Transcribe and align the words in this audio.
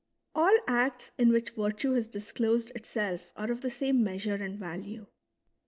All 0.33 0.57
acts 0.67 1.11
in 1.19 1.29
which 1.31 1.51
virtue 1.51 1.91
has 1.91 2.07
disclosed 2.07 2.71
itself 2.73 3.31
are 3.35 3.51
of 3.51 3.61
the 3.61 3.69
same 3.69 4.03
measure 4.03 4.33
and 4.33 4.57
value. 4.57 5.05